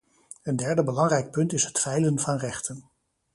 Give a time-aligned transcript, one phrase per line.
[0.43, 2.83] Een derde belangrijk punt is het veilen van rechten.